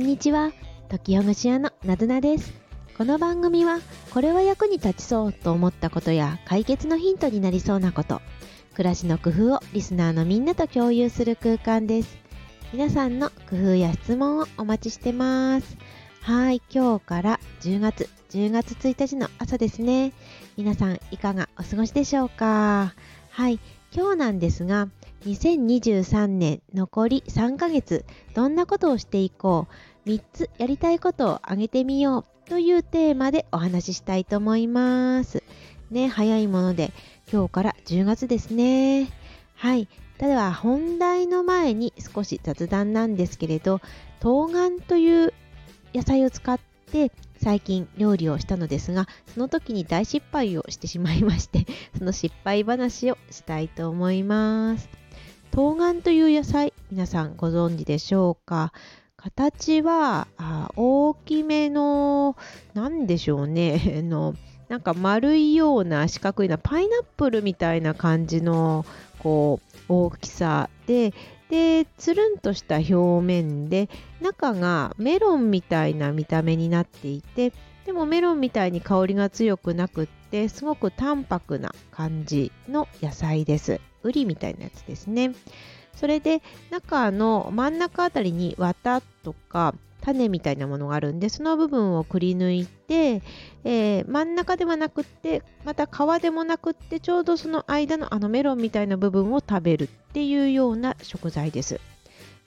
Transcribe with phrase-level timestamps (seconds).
[0.00, 0.52] んにちは。
[0.88, 2.54] 時ほぐし屋のなずなです。
[2.96, 3.80] この番組は
[4.14, 8.22] これは役に立ちそうと思ったことや解決のヒントになりそうなこと
[8.74, 12.16] 暮らしの工夫をリスナーのみんなと共有する空間です。
[12.72, 15.76] 皆さんの工夫や質問をお待ちしてます。
[16.22, 20.14] はい今日から10月10月1日の朝ですね。
[20.56, 22.94] 皆さんいかがお過ごしでしょうか？
[23.28, 23.60] はい
[23.94, 24.88] 今日なんですが
[25.26, 29.74] 2023年残り3ヶ月どんなことをしていこう？
[30.06, 35.42] 3つやりたいことを挙げてみようというテーマでお話ししたいと思います。
[35.90, 36.92] ね早いもので
[37.32, 39.08] 今日から10月ですね。
[39.54, 39.88] はい。
[40.18, 43.80] ただ本題の前に少し雑談なんですけれど
[44.20, 45.32] 冬瓜という
[45.94, 46.58] 野菜を使っ
[46.92, 47.10] て
[47.42, 54.88] 最近料理をしたのですがその時に大失敗をしてしまいまして その失敗話をしたいと思います。
[55.52, 58.72] 冬瓜という野菜皆さんご存知でしょうか？
[59.22, 62.36] 形はあ大きめの
[62.72, 64.00] 何でしょうね。
[64.02, 64.34] の
[64.68, 68.86] なんか丸いような四角いなパイナップルみたいな感じの
[69.18, 71.12] こう大きさで
[71.50, 77.52] でつるんとした表面で中がメロンみたいな見た目になっていて
[77.84, 83.80] でもメロンみたいに香りが強くなくってすごく淡白な感じの野菜です。
[84.02, 85.32] ウリみたいなやつですね。
[86.00, 93.20] それで中の真ん中あたりに綿とか種みたいなものがあるんでその部分をくり抜いて、
[93.64, 101.74] えー、真ん中ではなくってまた皮でもなくってちょうどその間のあのメロンみたいな部分を食べるっていうような食材です。
[101.74, 101.80] こ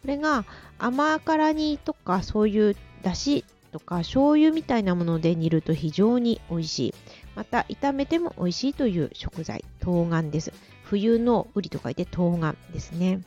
[0.08, 0.46] れが
[0.80, 6.94] 甘辛煮とかそういうだしとか醤油みたいなもので煮ると非常に美味しい。
[7.36, 10.52] また炒めても美味しいという食材、冬瓜です。
[10.86, 13.22] 冬のウリと書いて冬瓜ですね。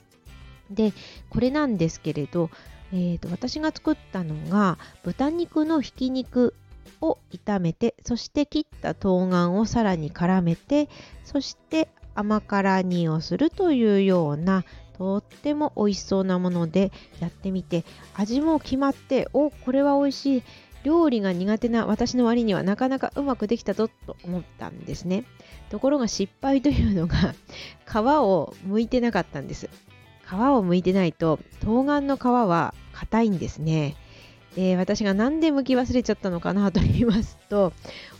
[0.70, 0.92] で、
[1.30, 2.50] これなんですけれど、
[2.92, 6.54] えーと、私が作ったのが豚肉のひき肉
[7.00, 10.88] を炒めてそして切った冬瓜をさらに絡めて
[11.24, 14.64] そして甘辛煮をするというような
[14.96, 16.90] とっても美味しそうなもので
[17.20, 17.84] やってみて
[18.14, 20.42] 味も決まっておこれは美味しい。
[20.84, 25.24] 料理が苦手な私の割にはなかなかうまくできたぞと思ったんですね。
[25.68, 27.34] ところが失敗というのが
[27.84, 29.68] 皮を剥いてなかったんです。
[30.26, 33.96] 皮を剥いてないと冬瓜の皮は硬いんですね。
[34.56, 37.74] で私が何で剥き忘れちゃったのかなと言いますと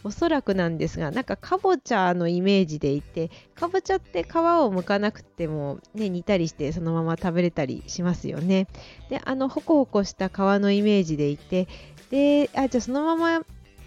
[0.05, 4.31] おそらくなんですがなんかかぼちゃのイメージでいてかぼちゃって皮を
[4.71, 8.69] 剥かなくても、ね、煮たりしてそのまま食べれたりしますよね。
[9.09, 11.69] であのホコホコした皮のイメージでいて
[12.11, 13.43] であじゃあそのまま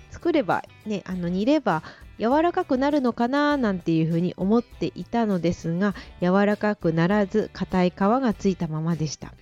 [0.10, 1.84] 作ればねあの煮れば
[2.20, 9.34] 柔らかくなるのかななんていうふうに思っていたのですが柔らかくならず硬い皮がついたままでした。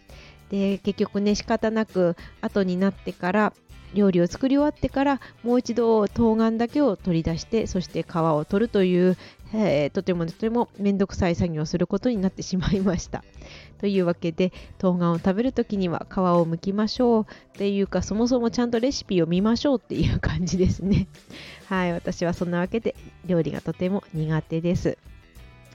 [0.50, 3.54] で結局ね仕方なく後になってから
[3.94, 9.18] 料理を作り終わってからもう一度冬瓜だけを取り出してそして皮を取るという、
[9.54, 13.24] えー、とてもとてもめんどくさい作業をすることになってしまいました。
[13.80, 21.08] というわけで冬瓜を食べる時には皮を剥きましょうっていうかそもそもちゃんとレシピを見ましょうっていう感じですね。
[21.68, 24.98] はい私はそんなわけで料理がとても苦手です。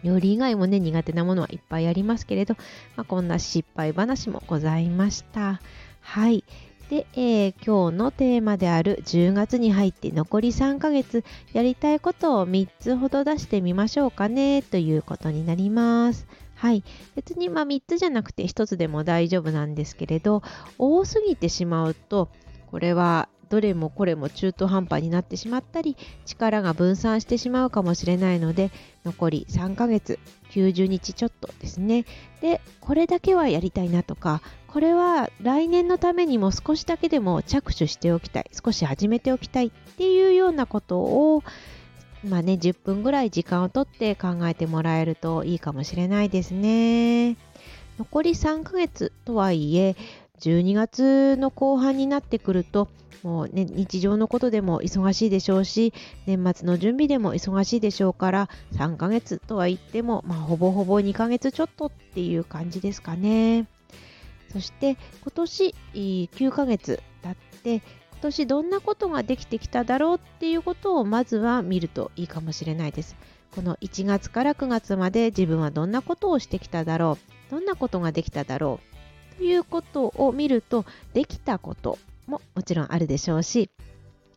[0.02, 2.54] 料理以外もね苦手なものはいっぱいありますけれど、
[2.96, 5.60] まあ、こんな失敗話もございました。
[6.00, 6.44] はい。
[6.92, 16.26] で、えー、今日のテーマである10月に入って残り3ヶ月やりたいことを3つほど出してみましょうかねということになります。
[16.54, 16.84] はい。
[17.14, 20.42] 別にまあ3つじゃなくて1つでも大丈夫なんですけれど、
[20.76, 22.28] 多すぎてしまうと、
[22.70, 28.70] これはどれもこれも中途半端になってしまったり力が分散してしまうかもしれないので
[29.04, 30.18] 残り3ヶ月
[30.52, 32.04] 90日ちょっとですね。
[32.40, 41.42] でこれだけはやりたいなとかこれは来年のためにも少しだけでも着手しておきたい少し始めておきたいっていうようなことを
[42.24, 47.36] まあね10分ぐらい時間をとって考えてもらえるといいかもしれないですね。
[47.98, 49.96] 残り3ヶ月とはいえ
[50.42, 52.88] 12月の後半になってくると
[53.22, 55.94] もうね日常のことでも忙しいでしょうし
[56.26, 63.68] 年末の準備でも忙しいでしょうから3ヶ月とは言っても、まあ、ほぼほぼ2ヶ月ちょっとっていう感じですかね。
[64.52, 67.82] そして今年9ヶ月経って今
[68.22, 73.16] 年どんなことができてきただろうっていうことをまずは見るといいかもしれないです。
[73.54, 77.18] この1月から9月まで自分はどんなことをしてきただろ
[77.48, 78.91] うどんなことができただろう
[79.38, 83.70] ということを見るとできたことももちろんあるでしょうし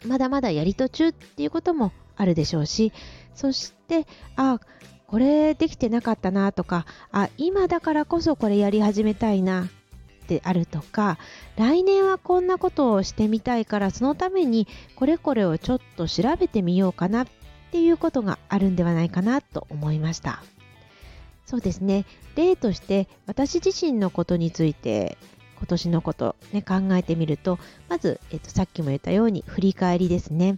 [0.05, 2.91] まだまだやり途中っていうこともあるでしょうし
[3.33, 4.59] そしてあ
[5.07, 9.69] これできてなかったなとかあ今だからこそこれやり始めたいな
[10.27, 11.19] であるとか
[11.55, 17.27] 来年はこんなことをしてみたいからそのためにこれこれをちょっと調べてみようかなっ
[17.71, 20.43] ていうことがあるんではないかなと思いました。
[21.45, 22.05] そうですね。
[22.35, 25.17] 例として私自身のことについて
[25.57, 30.57] 今年のこと、ね、考えてみるとまず、えっと、さっきも言ったように振り返りですね。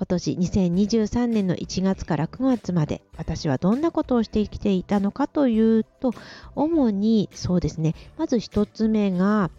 [0.00, 6.14] 今年2023年の1月から9月まで私はどんなことをしてきていたのかというと
[6.54, 7.94] 主にそうですね。
[8.16, 9.50] まず1つ目が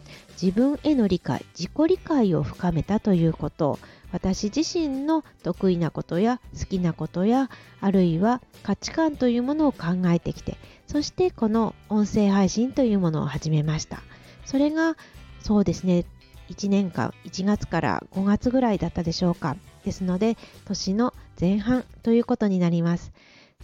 [0.42, 3.78] 自分への理解自己理解を深めたということ。
[4.12, 14.02] 私自身の得意なことや好きなことやあるいは価値観というものを考えてきてそしてこの音声配信というものを始めました。
[14.46, 14.98] それが
[15.40, 16.06] そうですね。
[16.50, 19.56] 1年間1月から5月ぐらいだったでしょうか。
[19.84, 23.12] ですので年の前半ということになります。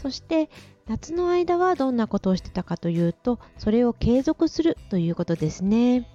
[0.02, 0.50] そして
[0.88, 6.08] 夏の間はどんなことをしてたかというとそれを継続するということですね。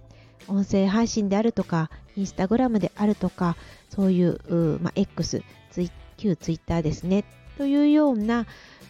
[0.49, 3.57] 音声配信であるとかインスタグラムであるとか
[3.91, 7.25] そういうまあ、X ツイ旧ツイッターですね。
[7.59, 8.47] というような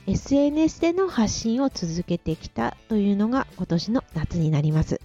[0.07, 5.01] SNS での発信を続けてきたというのが今年の夏になります。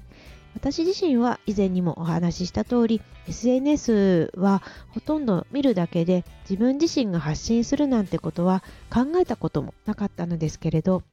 [0.57, 11.03] 私自身は以前にもお話しした通り SNS はほとんど見るだけで自分自身が発信するなんてことは考えたこともなかったのですけれど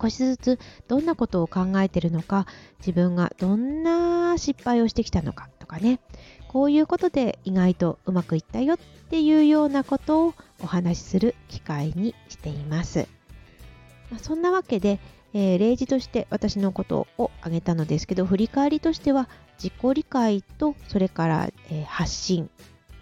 [0.00, 0.58] 少しずつ
[0.88, 2.46] どんなことを考えているのか
[2.78, 6.00] 自分がどんな失敗をしてきたのかとかね
[6.48, 8.78] こういうことで意外とうまくいったよっ
[9.10, 13.08] ていうようなことをお話しする機会にしています。
[14.10, 15.00] まあ、そんなわけで
[15.34, 19.28] えー、例示として私のことを挙げたのですけど振り返りとしては
[19.58, 22.48] 自己理解とそれから、えー、発信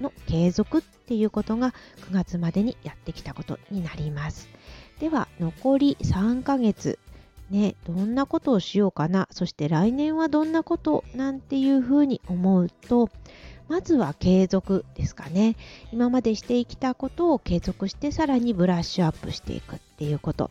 [0.00, 1.74] の継続っていうことが
[2.10, 4.48] 9月までにやってきたことになります。
[4.98, 6.98] では残り3ヶ月
[7.50, 13.10] ねどんなことをしようかなそして来年はどんなことなんていうふうに思うと
[13.68, 15.56] まずは継続ですかね。
[15.92, 20.50] 今までしてきたことを継続してさらにブラッシュアップしていくっていうこと。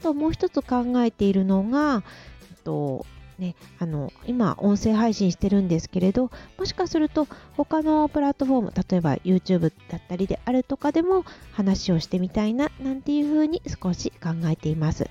[0.00, 2.02] ともう一つ考えているのが、
[2.50, 3.06] えっと
[3.40, 7.26] ね、あの今音声配信してるんですけれどもしかすると
[7.56, 15.08] 他のプラットフォーム例えば YouTube だったりであるとかでも話をしてみたいななんていうふうに少し考えています。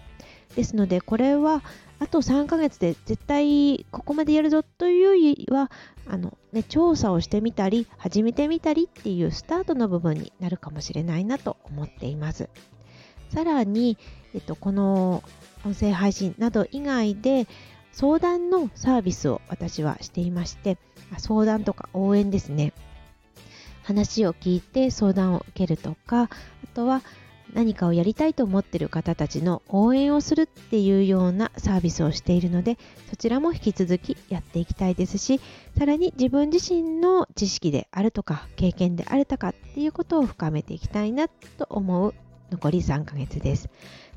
[0.56, 1.64] ですのでこれは
[2.00, 5.70] あと3ヶ月で絶対ここまでやるぞというよりは
[6.08, 12.50] あの、ね、調査をしてみたり始めてみたりっていうスタートの部分になるかもしれないなと思っています。
[13.30, 13.98] さらに、
[14.34, 15.24] えっと、この
[15.66, 17.48] 音声配信など以外で
[17.92, 20.78] 相談のサービスを私はしていまして
[21.18, 22.74] 相談とか応援ですね。
[23.84, 26.30] 話を聞いて相談を受けるとかあ
[26.76, 27.02] とは
[27.54, 32.78] 何かをやりたいと思っている方たちの応援をするっていうようなサービスをしているので
[33.10, 35.42] そちらも引き続きやっていきたいですし
[35.78, 42.14] さらに自分自身の知識であるとか経験であるとかっていうことを深めていきたいなと思う
[42.52, 43.70] 残り3ヶ月です。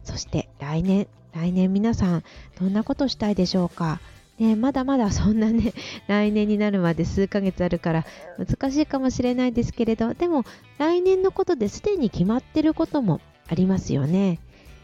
[0.05, 2.25] そして来年、来年皆さん
[2.59, 4.01] どんなことしたいでしょうか？
[4.39, 5.73] ね、まだまだそんなね、
[6.09, 8.05] 来年になるまで数ヶ月あるから
[8.39, 10.45] 難しいかもしれないですけれど、でも
[10.79, 14.41] 来年のことですでに決まってることもありますよね。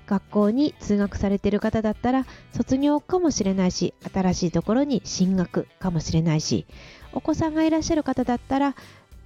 [0.07, 6.67] 学校に通学されてる方だったら卒業かもしれないし、新しいところに進学かもしれないし、
[7.13, 8.75] お子さんがいらっしゃる方だったら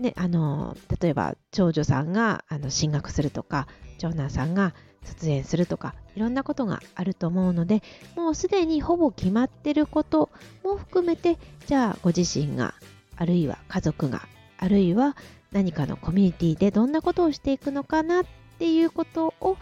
[0.00, 3.68] ね、あの例えば長女さんがあの進学するとか
[4.02, 7.82] 長男さんが卒園するとかいろんなことがあると思うので
[8.16, 10.28] もうすでにほぼ決まってること
[10.64, 12.74] も含めてじゃあご自身が
[13.16, 14.22] あるいは家族が
[14.58, 15.16] あるいは
[15.52, 18.24] 何かのコミュニティでどんなことをしていくのかなっ
[18.58, 19.56] ていうことを考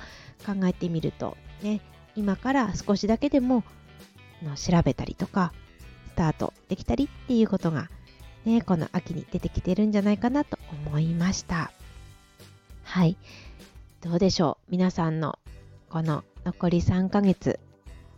[0.65, 1.83] えてみるとね
[2.17, 3.63] 今から少しだけでも
[4.43, 5.53] の調べたりとか
[6.09, 7.89] スタートできたりっていうことが
[8.45, 11.71] ね、この秋に出てきてるんじゃないかなと思いました。
[12.85, 13.17] はい。
[14.03, 14.71] どうでしょう？
[14.71, 15.39] 皆さんの
[15.91, 17.61] この残り3ヶ月、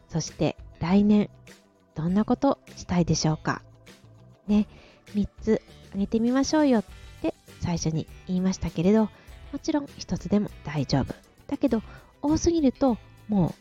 [0.08, 1.28] そして来年、
[1.94, 3.62] どんなことしたいでしょうか？
[4.46, 4.68] ね、
[5.14, 5.62] 3つ
[5.94, 6.84] あげてみましょうよっ
[7.20, 9.08] て最初に言いましたけれど、
[9.52, 11.14] もちろん1つでも大丈夫。
[11.48, 11.82] だけど、
[12.22, 12.96] 多すぎると
[13.28, 13.54] もう、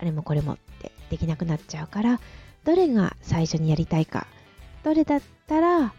[0.00, 2.18] あれもこれもってできなくなっちゃうから、
[2.64, 4.26] どれが最初にやりたいか、
[4.82, 5.92] どれだったら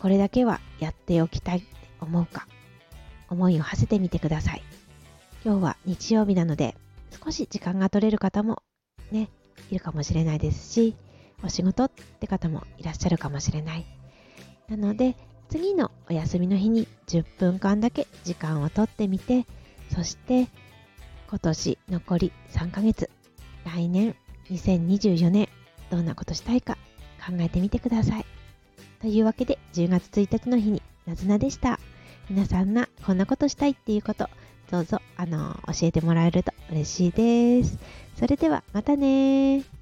[0.00, 1.66] これだけはやっておきたいって
[2.00, 2.48] 思うか？
[3.30, 4.62] 思いを馳せてみてください。
[5.46, 6.74] 今日は日曜日なので
[7.24, 8.64] 少し時間が取れる方も
[9.12, 9.30] ね
[9.70, 10.96] いるかもしれないですし
[11.44, 13.86] お仕事って方もいらっしゃるかもしれない。
[14.68, 15.14] なので
[15.48, 19.46] 次のお休みの日に10分間だけ時間を取ってみて
[19.94, 20.48] そして
[21.28, 23.08] 今年残り3ヶ月
[23.64, 24.16] 来年
[24.50, 25.48] 2024年
[25.90, 26.76] どんなことしたいか
[27.24, 28.26] 考えてみてください。
[29.00, 31.78] というわけで10月1日の日になずなでした。
[32.28, 34.28] 皆さんがこんなことしたいっていうこと
[34.72, 37.78] どうぞの教えてもらえると嬉しいです。
[38.14, 39.75] それではまたね